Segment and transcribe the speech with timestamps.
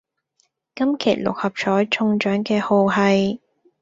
[0.73, 3.39] 今期六合彩中獎嘅號係